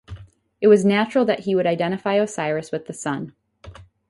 [0.61, 3.33] It was natural that he would identify Osiris with the sun.